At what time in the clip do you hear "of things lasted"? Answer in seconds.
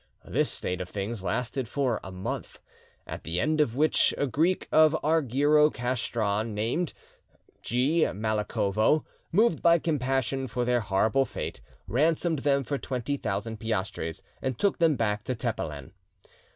0.81-1.67